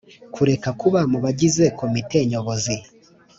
[0.33, 2.75] Kureka kuba mu bagize Komite Nyobozi